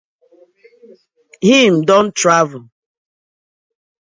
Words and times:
Him 1.41 1.81
don 1.83 2.11
travel. 2.13 2.71